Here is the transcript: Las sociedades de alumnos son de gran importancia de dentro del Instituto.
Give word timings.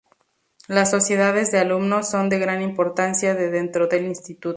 Las 0.67 0.89
sociedades 0.89 1.51
de 1.51 1.59
alumnos 1.59 2.09
son 2.09 2.29
de 2.29 2.39
gran 2.39 2.63
importancia 2.63 3.35
de 3.35 3.51
dentro 3.51 3.85
del 3.85 4.05
Instituto. 4.07 4.49